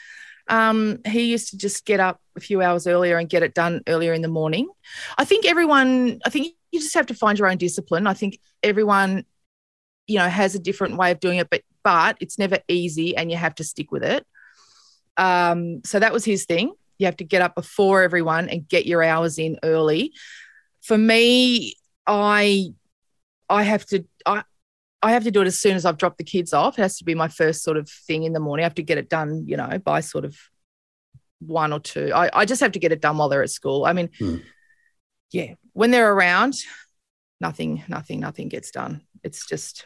[0.47, 3.81] um, he used to just get up a few hours earlier and get it done
[3.87, 4.67] earlier in the morning.
[5.17, 8.07] I think everyone, I think you just have to find your own discipline.
[8.07, 9.25] I think everyone,
[10.07, 13.29] you know, has a different way of doing it, but but it's never easy and
[13.29, 14.25] you have to stick with it.
[15.17, 16.73] Um, so that was his thing.
[16.97, 20.13] You have to get up before everyone and get your hours in early.
[20.81, 21.75] For me,
[22.07, 22.69] I
[23.49, 24.43] I have to I
[25.01, 26.79] I have to do it as soon as I've dropped the kids off.
[26.79, 28.63] It has to be my first sort of thing in the morning.
[28.63, 30.35] I have to get it done, you know, by sort of
[31.39, 32.11] one or two.
[32.13, 33.85] I, I just have to get it done while they're at school.
[33.85, 34.37] I mean, hmm.
[35.31, 36.55] yeah, when they're around,
[37.39, 39.01] nothing, nothing, nothing gets done.
[39.23, 39.85] It's just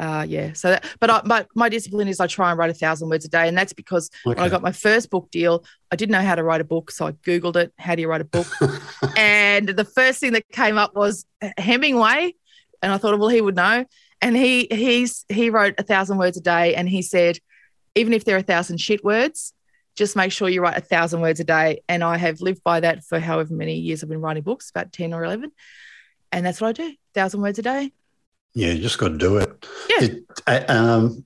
[0.00, 0.54] uh, yeah.
[0.54, 3.26] So, that, but I, but my discipline is I try and write a thousand words
[3.26, 4.34] a day, and that's because okay.
[4.34, 6.90] when I got my first book deal, I didn't know how to write a book,
[6.90, 7.70] so I googled it.
[7.78, 8.46] How do you write a book?
[9.16, 11.26] and the first thing that came up was
[11.58, 12.34] Hemingway,
[12.82, 13.84] and I thought, well, he would know.
[14.22, 17.38] And he he's he wrote a thousand words a day, and he said,
[17.94, 19.52] even if there are a thousand shit words,
[19.96, 21.82] just make sure you write a thousand words a day.
[21.90, 24.92] And I have lived by that for however many years I've been writing books, about
[24.92, 25.52] ten or eleven,
[26.32, 27.92] and that's what I do: thousand words a day.
[28.54, 29.66] Yeah, you just got to do it.
[29.88, 30.08] Yeah.
[30.48, 31.24] It, um,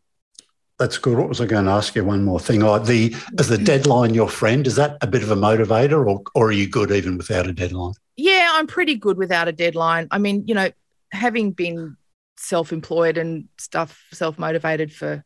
[0.78, 1.16] that's good.
[1.16, 2.04] What was I going to ask you?
[2.04, 2.62] One more thing.
[2.62, 4.66] Oh, the is the deadline your friend?
[4.66, 7.52] Is that a bit of a motivator, or or are you good even without a
[7.52, 7.94] deadline?
[8.16, 10.08] Yeah, I'm pretty good without a deadline.
[10.10, 10.70] I mean, you know,
[11.12, 11.96] having been
[12.36, 15.24] self-employed and stuff, self-motivated for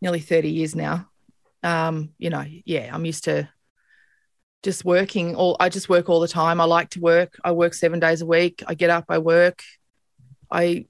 [0.00, 1.08] nearly 30 years now.
[1.62, 3.48] Um, you know, yeah, I'm used to
[4.62, 6.60] just working all I just work all the time.
[6.60, 7.38] I like to work.
[7.44, 8.62] I work 7 days a week.
[8.66, 9.62] I get up, I work.
[10.50, 10.86] I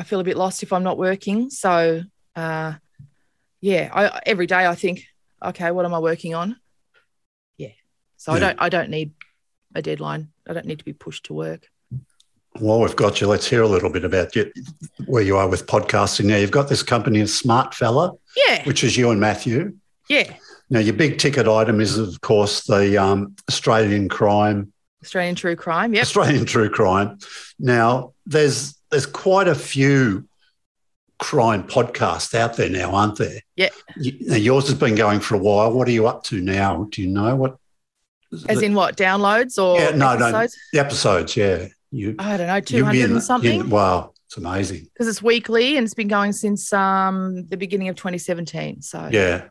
[0.00, 1.50] I feel a bit lost if I'm not working.
[1.50, 2.02] So,
[2.34, 2.72] uh,
[3.60, 5.04] yeah, I, every day I think,
[5.44, 6.56] okay, what am I working on?
[7.58, 7.72] Yeah.
[8.16, 8.36] So yeah.
[8.36, 9.12] I don't I don't need
[9.74, 10.32] a deadline.
[10.48, 11.68] I don't need to be pushed to work.
[12.58, 13.26] Well, we've got you.
[13.26, 14.50] Let's hear a little bit about you,
[15.04, 16.36] where you are with podcasting now.
[16.36, 19.76] You've got this company, Smart Fella, yeah, which is you and Matthew.
[20.08, 20.32] Yeah.
[20.70, 24.72] Now, your big ticket item is, of course, the um, Australian crime.
[25.02, 25.92] Australian true crime.
[25.92, 26.00] yeah.
[26.00, 27.18] Australian true crime.
[27.58, 30.28] Now, there's there's quite a few
[31.18, 33.40] crime podcasts out there now, aren't there?
[33.56, 33.68] Yeah.
[33.96, 35.72] yours has been going for a while.
[35.72, 36.88] What are you up to now?
[36.90, 37.56] Do you know what?
[38.48, 40.56] As the, in what downloads or yeah, no, episodes?
[40.72, 41.36] no, the episodes.
[41.36, 42.14] Yeah, you.
[42.18, 43.68] I don't know, two hundred and something.
[43.68, 47.96] wow, it's amazing because it's weekly and it's been going since um, the beginning of
[47.96, 48.82] 2017.
[48.82, 49.48] So yeah,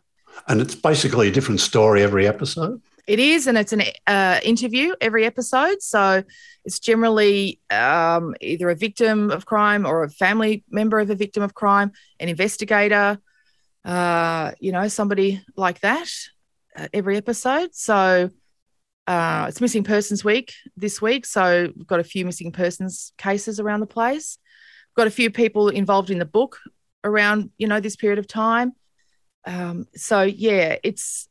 [0.48, 2.82] and it's basically a different story every episode.
[3.10, 5.82] It is, and it's an uh, interview every episode.
[5.82, 6.24] So
[6.64, 11.42] it's generally um, either a victim of crime or a family member of a victim
[11.42, 13.18] of crime, an investigator,
[13.84, 16.08] uh, you know, somebody like that
[16.78, 17.74] uh, every episode.
[17.74, 18.30] So
[19.08, 23.60] uh, it's missing persons week this week, so we've got a few missing persons cases
[23.60, 24.38] around the place.
[24.92, 26.60] We've got a few people involved in the book
[27.04, 28.74] around you know this period of time.
[29.48, 31.28] Um, so yeah, it's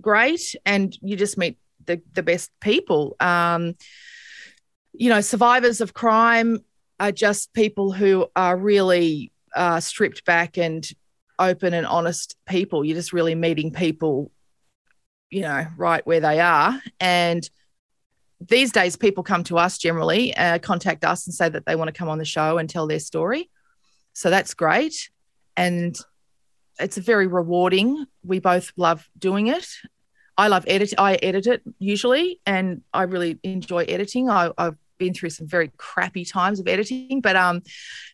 [0.00, 3.16] great, and you just meet the the best people.
[3.20, 3.74] Um,
[4.92, 6.60] you know, survivors of crime
[7.00, 10.88] are just people who are really uh, stripped back and
[11.38, 12.84] open and honest people.
[12.84, 14.30] You're just really meeting people,
[15.30, 16.80] you know, right where they are.
[16.98, 17.48] And
[18.40, 21.88] these days, people come to us generally, uh, contact us and say that they want
[21.88, 23.50] to come on the show and tell their story.
[24.12, 25.10] So that's great.
[25.56, 25.96] And
[26.78, 28.06] it's very rewarding.
[28.24, 29.66] We both love doing it.
[30.36, 30.94] I love edit.
[30.98, 34.30] I edit it usually, and I really enjoy editing.
[34.30, 37.20] I, I've been through some very crappy times of editing.
[37.20, 37.62] But um,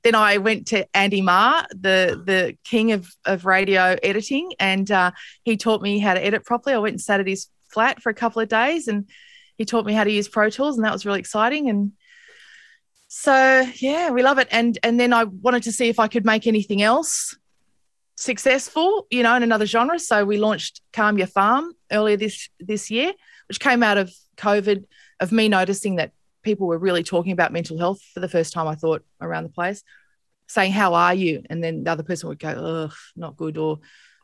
[0.04, 5.10] then I went to Andy Marr, the the king of of radio editing, and uh,
[5.42, 6.74] he taught me how to edit properly.
[6.74, 9.08] I went and sat at his flat for a couple of days, and
[9.58, 11.68] he taught me how to use Pro Tools, and that was really exciting.
[11.68, 11.92] And
[13.08, 14.48] so yeah, we love it.
[14.50, 17.36] And and then I wanted to see if I could make anything else
[18.16, 19.98] successful, you know, in another genre.
[19.98, 23.12] So we launched Calm Your Farm earlier this this year,
[23.48, 24.84] which came out of COVID,
[25.20, 28.68] of me noticing that people were really talking about mental health for the first time,
[28.68, 29.82] I thought, around the place,
[30.46, 31.42] saying, How are you?
[31.50, 33.56] And then the other person would go, Ugh, not good.
[33.56, 33.80] Or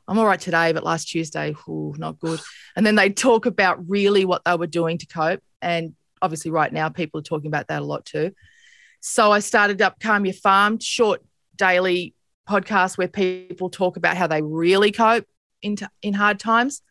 [0.06, 2.40] I'm all right today, but last Tuesday, ooh, not good.
[2.76, 5.42] And then they'd talk about really what they were doing to cope.
[5.62, 8.32] And obviously, right now, people are talking about that a lot too.
[9.00, 11.22] So I started up Calm Your Farm, short
[11.56, 12.14] daily
[12.50, 15.26] podcast where people talk about how they really cope
[15.62, 16.82] in, t- in hard times.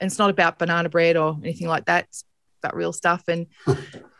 [0.00, 2.04] And it's not about banana bread or anything like that.
[2.04, 2.24] It's
[2.62, 3.24] about real stuff.
[3.28, 3.46] And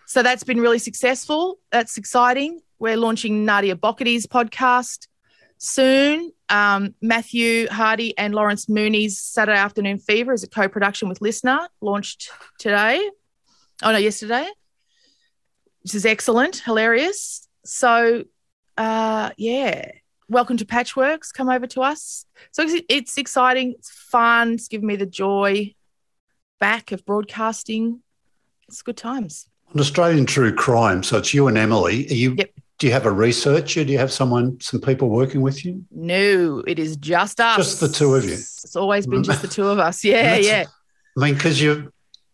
[0.06, 1.58] So that's been really successful.
[1.72, 2.60] That's exciting.
[2.78, 5.08] We're launching Nadia Bokody's podcast
[5.58, 6.30] soon.
[6.48, 11.68] Um, Matthew Hardy and Lawrence Mooney's Saturday Afternoon Fever is a co production with LiSTNR,
[11.80, 13.10] launched today.
[13.82, 14.46] Oh, no, yesterday.
[15.82, 17.48] This is excellent, hilarious.
[17.64, 18.24] So,
[18.76, 19.90] uh, yeah,
[20.28, 21.32] welcome to Patchworks.
[21.32, 22.26] Come over to us.
[22.52, 23.72] So it's, it's exciting.
[23.78, 24.54] It's fun.
[24.54, 25.74] It's given me the joy
[26.60, 28.00] back of broadcasting.
[28.68, 29.48] It's good times.
[29.72, 31.02] An Australian True Crime.
[31.02, 32.06] So it's you and Emily.
[32.10, 32.34] Are you?
[32.38, 32.50] Yep.
[32.78, 33.84] Do you have a researcher?
[33.84, 35.84] Do you have someone, some people working with you?
[35.92, 37.56] No, it is just us.
[37.56, 38.32] Just the two of you.
[38.32, 40.04] It's always been just the two of us.
[40.04, 40.64] Yeah, yeah.
[41.16, 41.92] I mean, because you,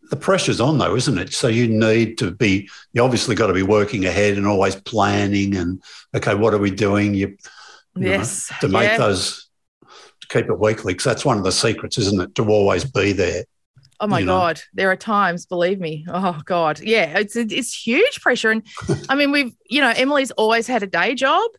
[0.09, 1.35] the pressure's on though, isn't it?
[1.35, 2.71] So you need to be.
[2.95, 5.57] You obviously got to be working ahead and always planning.
[5.57, 5.83] And
[6.15, 7.15] okay, what are we doing?
[7.15, 7.37] You
[7.97, 8.99] yes, know, to make yeah.
[8.99, 9.49] those
[10.21, 10.93] to keep it weekly.
[10.93, 12.35] Because that's one of the secrets, isn't it?
[12.37, 13.45] To always be there.
[14.03, 14.39] Oh my you know.
[14.39, 16.07] god, there are times, believe me.
[16.09, 18.63] Oh god, yeah, it's it's huge pressure, and
[19.09, 21.51] I mean, we've you know, Emily's always had a day job.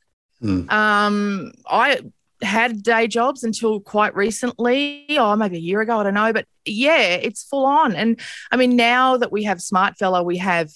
[0.41, 0.71] Mm.
[0.71, 1.99] Um, I
[2.41, 6.45] had day jobs until quite recently, or maybe a year ago, I don't know, but
[6.65, 7.95] yeah, it's full on.
[7.95, 8.19] And
[8.51, 10.71] I mean, now that we have Smart Fella, we have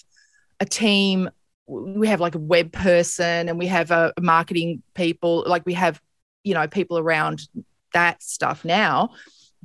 [0.60, 1.30] a team.
[1.68, 5.44] We have like a web person, and we have a marketing people.
[5.48, 6.00] Like we have,
[6.44, 7.48] you know, people around
[7.94, 9.12] that stuff now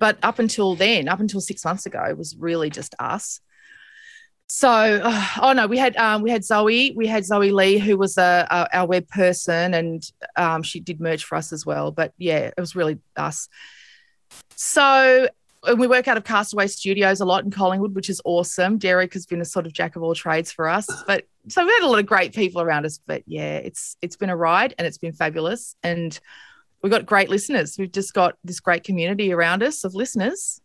[0.00, 3.38] but up until then, up until six months ago, it was really just us.
[4.46, 7.96] So, uh, oh no, we had um, we had Zoe, we had Zoe Lee, who
[7.98, 10.02] was a, a our web person, and
[10.36, 11.92] um, she did merch for us as well.
[11.92, 13.48] But yeah, it was really us.
[14.56, 15.28] So
[15.66, 18.78] and we work out of Castaway Studios a lot in Collingwood, which is awesome.
[18.78, 21.72] Derek has been a sort of jack of all trades for us, but so we
[21.72, 23.00] had a lot of great people around us.
[23.07, 26.18] But yeah, it's it's been a ride and it's been fabulous, and
[26.83, 27.76] we've got great listeners.
[27.79, 30.61] We've just got this great community around us of listeners.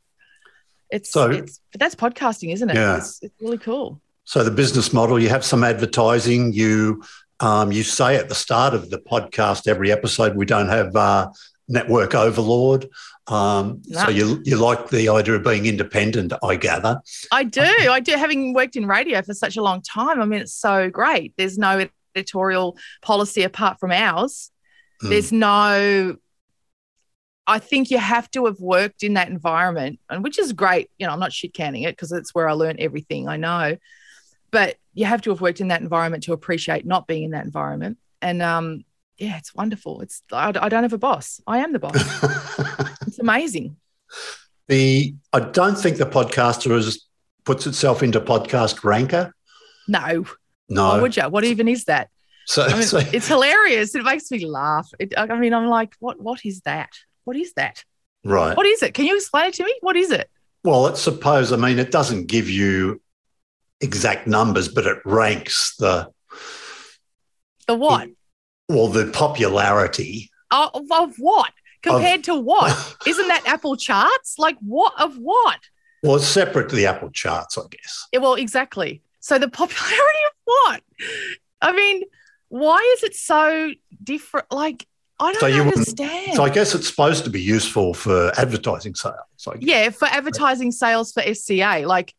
[0.90, 2.76] It's, So- it's but that's podcasting, isn't it?
[2.76, 2.98] Yeah.
[2.98, 4.02] It's, it's really cool.
[4.24, 6.52] So the business model, you have some advertising.
[6.54, 7.04] You
[7.40, 11.28] um, you say at the start of the podcast, every episode, we don't have uh,
[11.68, 12.90] network overlord.
[13.28, 17.02] Um, So you you like the idea of being independent, I gather.
[17.32, 17.62] I do.
[17.62, 18.16] I do.
[18.16, 21.34] Having worked in radio for such a long time, I mean, it's so great.
[21.38, 24.52] There's no editorial policy apart from ours.
[25.04, 25.10] Mm.
[25.10, 26.18] There's no.
[27.48, 30.90] I think you have to have worked in that environment, and which is great.
[30.98, 33.78] You know, I'm not shit canning it because it's where I learned everything I know.
[34.52, 37.46] But you have to have worked in that environment to appreciate not being in that
[37.46, 37.98] environment.
[38.22, 38.86] And um,
[39.18, 40.02] yeah, it's wonderful.
[40.02, 41.40] It's I, I don't have a boss.
[41.48, 41.96] I am the boss.
[43.08, 43.78] it's amazing.
[44.68, 47.06] the I don't think the podcaster has
[47.46, 49.34] puts itself into podcast ranker.
[49.88, 50.26] No,
[50.70, 51.24] No, why would you?
[51.30, 52.10] What even is that?
[52.48, 53.96] so, I mean, so it's hilarious.
[53.96, 54.90] It makes me laugh.
[55.00, 56.20] It, I mean, I'm like, what?
[56.20, 56.90] What is that?
[57.24, 57.84] What is that?
[58.24, 58.58] right.
[58.58, 58.94] What is it?
[58.94, 59.76] Can you explain it to me?
[59.82, 60.30] What is it?
[60.64, 61.52] Well, let's suppose.
[61.54, 63.02] I mean, it doesn't give you
[63.82, 66.10] exact numbers, but it ranks the
[67.68, 68.10] The what?
[68.70, 71.52] Well the popularity Oh, of, of what?
[71.82, 72.96] Compared to what?
[73.08, 74.38] Isn't that Apple charts?
[74.40, 74.94] Like what?
[75.00, 75.60] Of what?
[76.04, 78.08] Well, it's separate to the Apple charts, I guess.
[78.14, 79.02] Yeah, well, exactly.
[79.20, 80.84] So the popularity of what?
[81.62, 82.04] I mean,
[82.50, 83.72] why is it so
[84.04, 84.52] different?
[84.52, 84.86] Like,
[85.20, 86.36] I don't So you understand.
[86.36, 89.16] So I guess it's supposed to be useful for advertising sales.
[89.60, 92.14] Yeah, for advertising sales for SCA, like,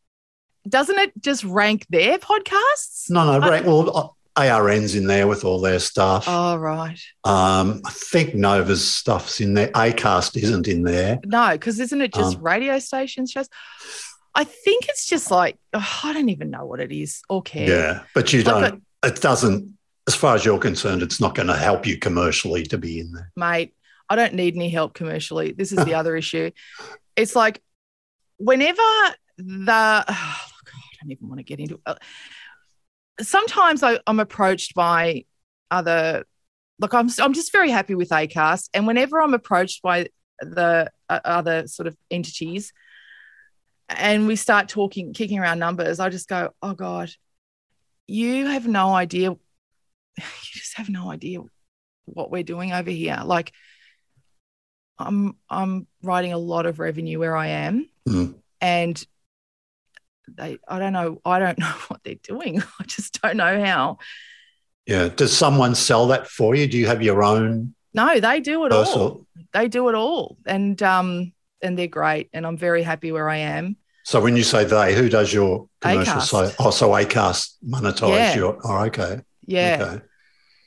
[0.68, 3.08] doesn't it just rank their podcasts?
[3.08, 3.64] No, no, right.
[3.64, 6.24] Well, ARN's in there with all their stuff.
[6.28, 7.00] Oh, right.
[7.24, 9.68] Um, I think Nova's stuff's in there.
[9.68, 11.18] Acast isn't in there.
[11.24, 13.48] No, because isn't it just Um, radio stations shows?
[14.34, 17.68] I think it's just like oh, I don't even know what it is or care.
[17.68, 18.82] Yeah, but you Like don't.
[19.04, 19.76] it doesn't.
[20.06, 23.12] As far as you're concerned, it's not going to help you commercially to be in
[23.12, 23.32] there.
[23.36, 23.74] mate,
[24.08, 25.52] I don't need any help commercially.
[25.52, 26.50] This is the other issue.
[27.16, 27.60] It's like
[28.36, 28.82] whenever
[29.38, 31.98] the, oh, God, I don't even want to get into it.
[33.20, 35.24] Sometimes I, I'm approached by
[35.70, 36.24] other,
[36.78, 38.68] like I'm, I'm just very happy with ACAST.
[38.74, 40.08] And whenever I'm approached by
[40.40, 42.72] the uh, other sort of entities
[43.88, 47.10] and we start talking, kicking around numbers, I just go, oh God,
[48.06, 49.30] you have no idea.
[50.18, 51.40] You just have no idea
[52.06, 53.20] what we're doing over here.
[53.24, 53.52] Like
[54.98, 58.36] I'm I'm writing a lot of revenue where I am Mm.
[58.60, 59.06] and
[60.32, 62.62] they I don't know I don't know what they're doing.
[62.80, 63.98] I just don't know how.
[64.86, 65.08] Yeah.
[65.08, 66.66] Does someone sell that for you?
[66.66, 69.26] Do you have your own No, they do it all.
[69.52, 70.38] They do it all.
[70.46, 73.76] And um and they're great and I'm very happy where I am.
[74.04, 76.52] So when you say they, who does your commercial sale?
[76.60, 78.36] Oh, so Acast monetize Yeah.
[78.36, 78.60] your.
[78.62, 79.20] Oh, okay.
[79.46, 79.78] Yeah.
[79.80, 80.04] Okay.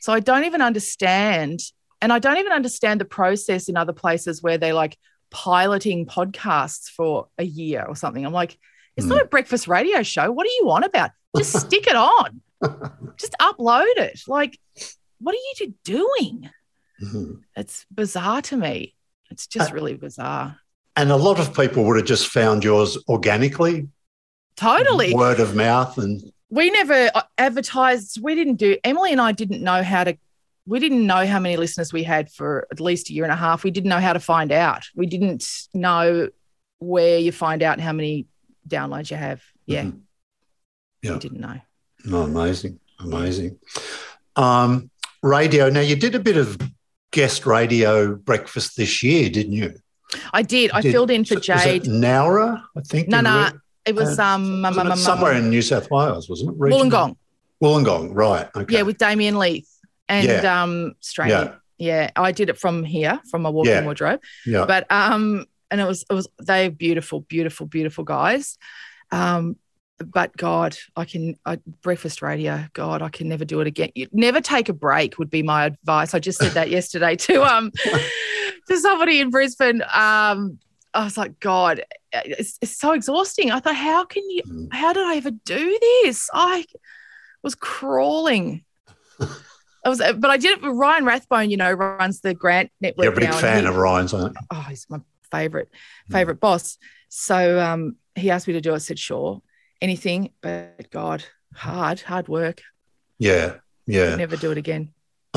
[0.01, 1.61] So I don't even understand
[2.01, 4.97] and I don't even understand the process in other places where they're like
[5.31, 8.25] piloting podcasts for a year or something.
[8.25, 8.57] I'm like,
[8.99, 9.13] it's Hmm.
[9.13, 10.31] not a breakfast radio show.
[10.31, 11.11] What are you on about?
[11.37, 12.41] Just stick it on.
[13.17, 14.19] Just upload it.
[14.27, 14.59] Like,
[15.19, 16.49] what are you doing?
[17.01, 17.39] Mhm.
[17.55, 18.95] It's bizarre to me.
[19.31, 20.57] It's just Uh, really bizarre.
[20.95, 23.87] And a lot of people would have just found yours organically,
[24.57, 25.13] Totally.
[25.13, 28.19] word of mouth, and we never uh, advertised.
[28.21, 28.77] We didn't do.
[28.83, 30.17] Emily and I didn't know how to.
[30.65, 33.35] We didn't know how many listeners we had for at least a year and a
[33.37, 33.63] half.
[33.63, 34.83] We didn't know how to find out.
[34.95, 36.29] We didn't know
[36.79, 38.25] where you find out how many
[38.69, 39.41] downloads you have.
[39.65, 39.99] Yeah, Mhm.
[41.01, 41.13] Yeah.
[41.13, 41.59] we didn't know.
[42.11, 43.57] Oh, amazing, amazing.
[44.35, 44.89] Um,
[45.21, 45.69] radio.
[45.69, 46.57] Now you did a bit of
[47.11, 49.73] guest radio breakfast this year, didn't you?
[50.33, 50.71] I did.
[50.71, 51.83] I Did- filled in for Was it Jade.
[51.83, 53.09] Nowra, I think.
[53.09, 53.49] No, no,
[53.85, 56.55] it was uh, um, um, it um, somewhere um, in New South Wales, wasn't it?
[56.57, 56.85] Regional?
[56.89, 57.15] Wollongong.
[57.61, 58.49] Wollongong, right?
[58.55, 58.75] Okay.
[58.75, 59.69] Yeah, with Damien Leith
[60.07, 60.63] and Yeah.
[60.63, 61.29] um, Strain.
[61.29, 63.83] yeah, Yeah, I did it from here, from my walk-in Yeah.
[63.83, 64.21] wardrobe.
[64.47, 64.65] yeah.
[64.65, 68.57] But um, and it was it was they beautiful, beautiful, beautiful guys.
[69.11, 69.57] Um,
[69.99, 72.65] but God, I can I, breakfast radio.
[72.73, 73.89] God, I can never do it again.
[73.95, 76.13] You never take a break would be my advice.
[76.13, 79.81] I just said that yesterday to um to somebody in Brisbane.
[79.93, 80.59] Um,
[80.93, 83.51] I was like, God, it's, it's so exhausting.
[83.51, 84.41] I thought, how can you?
[84.43, 84.73] Mm.
[84.73, 86.29] How did I ever do this?
[86.33, 86.65] I
[87.43, 88.63] was crawling.
[89.85, 91.49] I was, but I did it with Ryan Rathbone.
[91.51, 93.03] You know, runs the Grant Network.
[93.03, 94.47] You're a big fan he- of Ryan's, aren't you?
[94.51, 94.99] oh, he's my
[95.31, 95.69] favorite,
[96.09, 96.13] Mm.
[96.13, 96.77] favorite boss.
[97.09, 98.75] So um, he asked me to do it.
[98.75, 99.41] I said, sure,
[99.81, 101.23] anything, but God,
[101.55, 102.61] hard, hard work.
[103.17, 103.55] Yeah,
[103.87, 104.15] yeah.
[104.15, 104.93] Never do it again.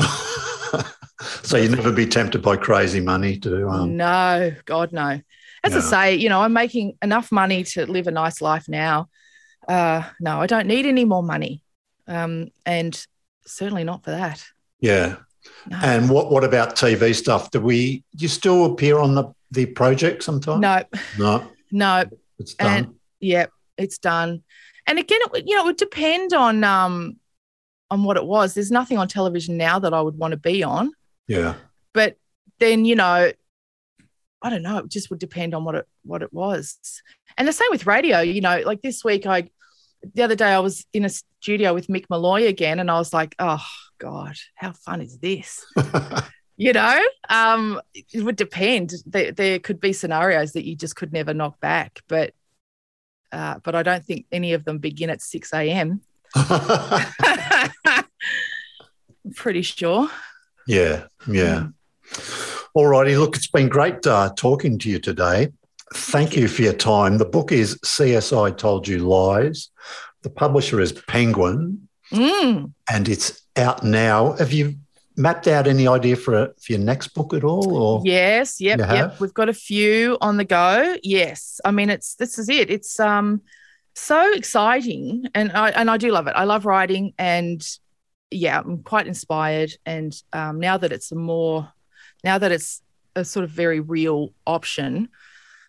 [1.43, 5.19] so you never be tempted by crazy money to um, no, God, no.
[5.65, 9.07] As I say, you know, I'm making enough money to live a nice life now.
[9.67, 11.63] Uh, no, I don't need any more money,
[12.05, 13.05] um, and
[13.45, 14.43] certainly not for that.
[14.79, 15.17] yeah.
[15.69, 17.51] No, And what what about TV stuff?
[17.51, 20.61] Do we do you still appear on the the project sometimes?
[20.61, 20.83] no,
[21.17, 22.03] no, no.
[22.39, 22.83] it's done.
[22.83, 23.45] And yeah,
[23.77, 24.43] it's done.
[24.87, 27.17] And again, it, you know, it would depend on um
[27.89, 28.53] on what it was.
[28.53, 30.91] There's nothing on television now that I would want to be on,
[31.27, 31.55] yeah,
[31.93, 32.17] but
[32.59, 33.31] then you know,
[34.41, 34.79] I don't know.
[34.79, 36.77] It just would depend on what it what it was.
[37.37, 38.19] And the same with radio.
[38.19, 39.49] You know, like this week, I
[40.13, 43.13] the other day I was in a studio with Mick Molloy again, and I was
[43.13, 43.63] like, oh
[43.99, 45.65] God, how fun is this?
[46.57, 51.11] you know um it would depend there, there could be scenarios that you just could
[51.11, 52.33] never knock back but
[53.31, 56.01] uh, but i don't think any of them begin at 6 a.m
[56.35, 57.71] i'm
[59.35, 60.09] pretty sure
[60.65, 61.67] yeah, yeah.
[62.73, 63.17] All righty.
[63.17, 65.49] Look, it's been great uh, talking to you today.
[65.93, 67.17] Thank you for your time.
[67.17, 69.69] The book is CSI Told You Lies.
[70.21, 72.73] The publisher is Penguin, Mm.
[72.89, 74.33] and it's out now.
[74.33, 74.75] Have you
[75.15, 77.75] mapped out any idea for, for your next book at all?
[77.75, 79.19] Or yes yep yep.
[79.19, 80.97] we've got a few on the go.
[81.03, 81.59] Yes.
[81.63, 82.69] I mean it's this is it.
[82.69, 83.41] It's um
[83.95, 86.33] so exciting and i and i do love it.
[86.35, 87.63] I love writing and
[88.31, 91.71] yeah i'm quite inspired and um now that it's a more
[92.23, 92.81] now that it's
[93.15, 95.09] a sort of very real option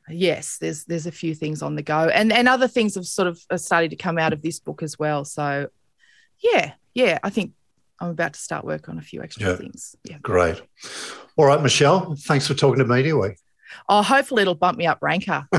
[0.09, 3.29] yes, there's there's a few things on the go, and and other things have sort
[3.29, 5.25] of started to come out of this book as well.
[5.25, 5.69] So,
[6.43, 7.53] yeah, yeah, I think
[8.05, 9.57] I'm about to start work on a few extra yeah.
[9.57, 9.97] things.
[10.05, 10.61] Yeah, great.
[11.37, 13.39] All right, Meshel, thanks for talking to Media Week.
[13.89, 15.49] Oh, hopefully it'll bump me up ranker.